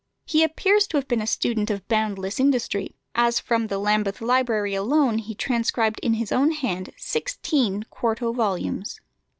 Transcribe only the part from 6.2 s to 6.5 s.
own